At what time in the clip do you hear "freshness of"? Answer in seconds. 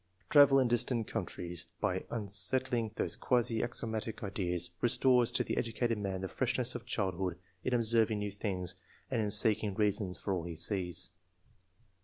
6.27-6.87